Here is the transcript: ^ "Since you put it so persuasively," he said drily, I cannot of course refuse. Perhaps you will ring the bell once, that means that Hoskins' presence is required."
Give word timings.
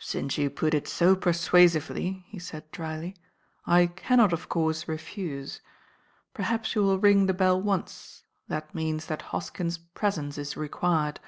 ^ 0.00 0.02
"Since 0.02 0.38
you 0.38 0.50
put 0.50 0.74
it 0.74 0.88
so 0.88 1.14
persuasively," 1.14 2.24
he 2.26 2.40
said 2.40 2.68
drily, 2.72 3.14
I 3.64 3.86
cannot 3.86 4.32
of 4.32 4.48
course 4.48 4.88
refuse. 4.88 5.60
Perhaps 6.34 6.74
you 6.74 6.82
will 6.82 6.98
ring 6.98 7.26
the 7.26 7.32
bell 7.32 7.62
once, 7.62 8.24
that 8.48 8.74
means 8.74 9.06
that 9.06 9.22
Hoskins' 9.30 9.78
presence 9.78 10.36
is 10.36 10.56
required." 10.56 11.20